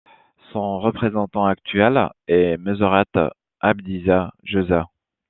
Son 0.51 0.79
représentant 0.79 1.45
actuel 1.45 2.09
est 2.27 2.57
Meseret 2.57 3.05
Abdisa 3.59 4.31
Gesa. 4.43 4.87